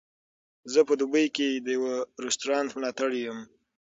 [0.71, 1.93] زه په دوبۍ کې د یوه
[2.25, 3.39] رستورانت ملاتړی یم.